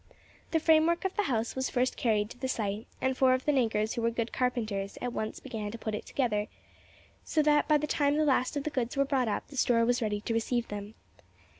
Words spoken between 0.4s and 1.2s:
The framework of